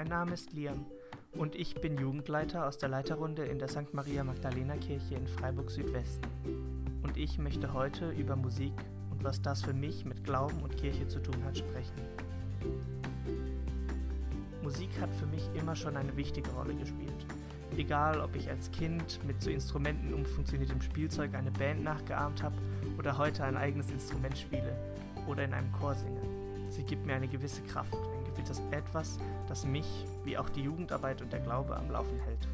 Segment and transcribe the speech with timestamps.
[0.00, 0.86] Mein Name ist Liam
[1.32, 3.92] und ich bin Jugendleiter aus der Leiterrunde in der St.
[3.92, 6.26] Maria Magdalena Kirche in Freiburg Südwesten.
[7.02, 8.72] Und ich möchte heute über Musik
[9.10, 12.00] und was das für mich mit Glauben und Kirche zu tun hat sprechen.
[14.62, 17.26] Musik hat für mich immer schon eine wichtige Rolle gespielt.
[17.76, 22.56] Egal, ob ich als Kind mit so Instrumenten umfunktioniertem Spielzeug eine Band nachgeahmt habe
[22.98, 24.74] oder heute ein eigenes Instrument spiele
[25.28, 26.22] oder in einem Chor singe.
[26.70, 27.98] Sie gibt mir eine gewisse Kraft,
[28.40, 29.18] ein gewisses Etwas,
[29.48, 32.48] das mich, wie auch die Jugendarbeit und der Glaube, am Laufen hält.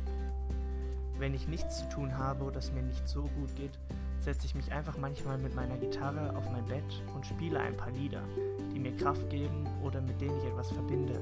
[1.18, 3.78] Wenn ich nichts zu tun habe oder es mir nicht so gut geht,
[4.18, 7.90] setze ich mich einfach manchmal mit meiner Gitarre auf mein Bett und spiele ein paar
[7.92, 8.22] Lieder,
[8.74, 11.20] die mir Kraft geben oder mit denen ich etwas verbinde.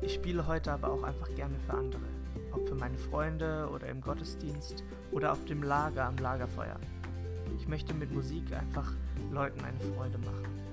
[0.00, 2.08] Ich spiele heute aber auch einfach gerne für andere,
[2.52, 4.82] ob für meine Freunde oder im Gottesdienst
[5.12, 6.76] oder auf dem Lager am Lagerfeuer.
[7.58, 8.90] Ich möchte mit Musik einfach
[9.30, 10.69] Leuten eine Freude machen.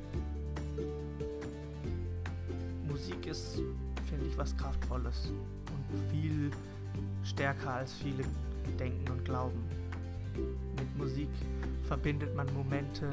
[2.98, 3.62] Musik ist,
[4.10, 6.50] finde ich, was Kraftvolles und viel
[7.24, 8.24] stärker als viele
[8.80, 9.64] denken und glauben.
[10.34, 11.30] Mit Musik
[11.84, 13.08] verbindet man Momente,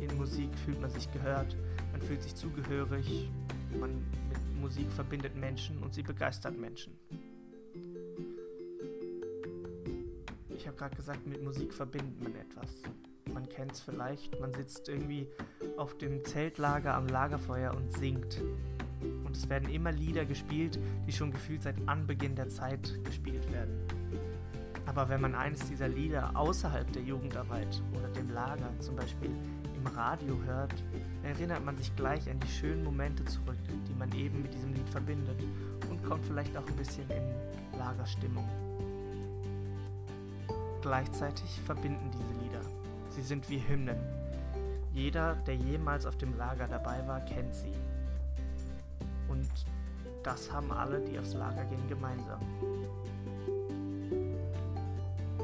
[0.00, 1.54] in Musik fühlt man sich gehört,
[1.92, 3.28] man fühlt sich zugehörig,
[3.78, 3.90] man
[4.30, 6.94] mit Musik verbindet Menschen und sie begeistert Menschen.
[10.48, 12.70] Ich habe gerade gesagt, mit Musik verbindet man etwas.
[13.34, 15.28] Man kennt es vielleicht, man sitzt irgendwie
[15.76, 18.40] auf dem Zeltlager am Lagerfeuer und singt.
[19.38, 23.72] Es werden immer Lieder gespielt, die schon gefühlt seit Anbeginn der Zeit gespielt werden.
[24.84, 29.30] Aber wenn man eines dieser Lieder außerhalb der Jugendarbeit oder dem Lager zum Beispiel
[29.76, 30.74] im Radio hört,
[31.22, 33.58] erinnert man sich gleich an die schönen Momente zurück,
[33.88, 35.40] die man eben mit diesem Lied verbindet
[35.88, 38.48] und kommt vielleicht auch ein bisschen in Lagerstimmung.
[40.82, 42.62] Gleichzeitig verbinden diese Lieder.
[43.10, 43.98] Sie sind wie Hymnen.
[44.92, 47.72] Jeder, der jemals auf dem Lager dabei war, kennt sie.
[49.28, 49.48] Und
[50.22, 52.40] das haben alle, die aufs Lager gehen, gemeinsam.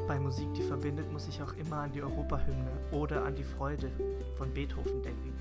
[0.06, 3.90] Bei Musik, die verbindet, muss ich auch immer an die Europahymne oder an die Freude
[4.36, 5.32] von Beethoven denken.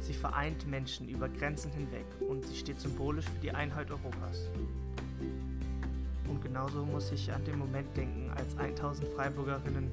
[0.00, 4.50] Sie vereint Menschen über Grenzen hinweg und sie steht symbolisch für die Einheit Europas.
[6.28, 9.90] Und genauso muss ich an den Moment denken, als 1000 Freiburgerinnen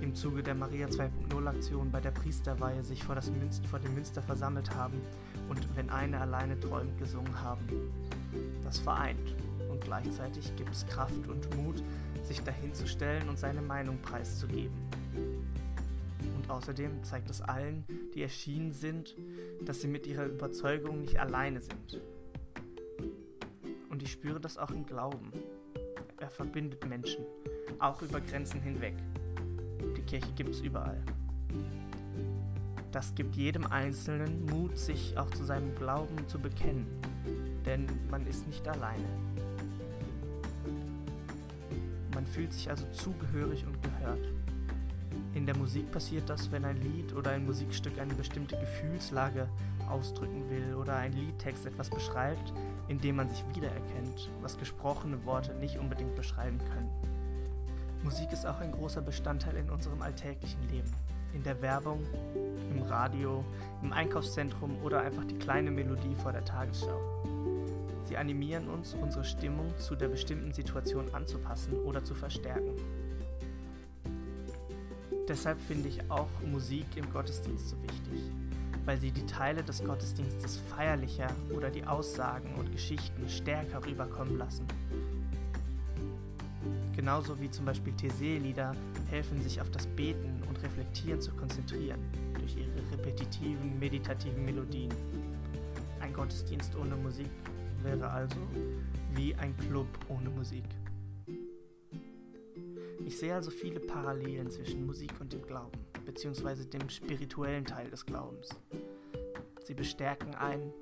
[0.00, 4.22] im Zuge der Maria 2.0 Aktion bei der Priesterweihe sich vor, Münster, vor dem Münster
[4.22, 5.00] versammelt haben
[5.48, 7.66] und wenn eine alleine träumt gesungen haben.
[8.64, 9.36] Das vereint
[9.70, 11.82] und gleichzeitig gibt es Kraft und Mut,
[12.22, 14.76] sich dahinzustellen und seine Meinung preiszugeben.
[16.36, 19.16] Und außerdem zeigt es allen, die erschienen sind,
[19.64, 22.00] dass sie mit ihrer Überzeugung nicht alleine sind.
[23.90, 25.32] Und ich spüre das auch im Glauben.
[26.18, 27.24] Er verbindet Menschen,
[27.78, 28.94] auch über Grenzen hinweg.
[30.02, 31.00] Die Kirche gibt es überall.
[32.90, 36.86] Das gibt jedem Einzelnen Mut, sich auch zu seinem Glauben zu bekennen,
[37.64, 39.06] denn man ist nicht alleine.
[42.14, 44.28] Man fühlt sich also zugehörig und gehört.
[45.34, 49.48] In der Musik passiert das, wenn ein Lied oder ein Musikstück eine bestimmte Gefühlslage
[49.88, 52.52] ausdrücken will oder ein Liedtext etwas beschreibt,
[52.88, 57.11] in dem man sich wiedererkennt, was gesprochene Worte nicht unbedingt beschreiben können.
[58.02, 60.90] Musik ist auch ein großer Bestandteil in unserem alltäglichen Leben.
[61.34, 62.04] In der Werbung,
[62.70, 63.44] im Radio,
[63.80, 67.00] im Einkaufszentrum oder einfach die kleine Melodie vor der Tagesschau.
[68.04, 72.74] Sie animieren uns, unsere Stimmung zu der bestimmten Situation anzupassen oder zu verstärken.
[75.28, 78.30] Deshalb finde ich auch Musik im Gottesdienst so wichtig,
[78.84, 84.66] weil sie die Teile des Gottesdienstes feierlicher oder die Aussagen und Geschichten stärker rüberkommen lassen.
[87.02, 88.76] Genauso wie zum Beispiel Thesee-Lieder
[89.10, 91.98] helfen, sich auf das Beten und Reflektieren zu konzentrieren,
[92.32, 94.94] durch ihre repetitiven, meditativen Melodien.
[95.98, 97.26] Ein Gottesdienst ohne Musik
[97.82, 98.36] wäre also
[99.16, 100.62] wie ein Club ohne Musik.
[103.04, 108.06] Ich sehe also viele Parallelen zwischen Musik und dem Glauben, beziehungsweise dem spirituellen Teil des
[108.06, 108.50] Glaubens.
[109.64, 110.72] Sie bestärken einen,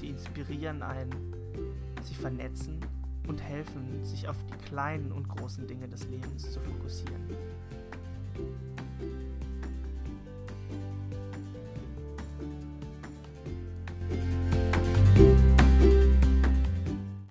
[0.00, 1.14] sie inspirieren einen,
[2.02, 2.80] sie vernetzen
[3.28, 7.28] und helfen, sich auf die kleinen und großen Dinge des Lebens zu fokussieren.